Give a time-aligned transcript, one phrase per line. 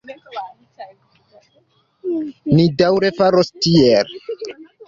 [2.55, 4.15] Ni daŭre faros tiel.